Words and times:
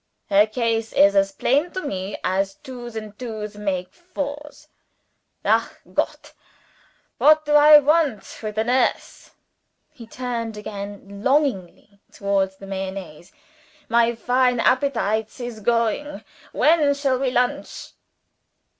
"Her 0.31 0.47
case 0.47 0.93
is 0.93 1.15
as 1.15 1.31
plain 1.31 1.69
to 1.73 1.81
me 1.83 2.17
as 2.23 2.55
twos 2.55 2.95
and 2.95 3.15
twos 3.19 3.55
make 3.55 3.93
fours. 3.93 4.67
Ach 5.45 5.69
Gott! 5.93 6.33
what 7.19 7.45
do 7.45 7.53
I 7.53 7.77
want 7.77 8.39
with 8.41 8.55
the 8.55 8.63
nurse?" 8.63 9.29
He 9.91 10.07
turned 10.07 10.57
again 10.57 11.21
longingly 11.23 11.99
towards 12.11 12.55
the 12.57 12.65
Mayonnaise. 12.65 13.31
"My 13.89 14.15
fine 14.15 14.59
appetites 14.59 15.39
is 15.39 15.59
going! 15.59 16.23
When 16.51 16.95
shall 16.95 17.19
we 17.19 17.29
lonch?" 17.29 17.91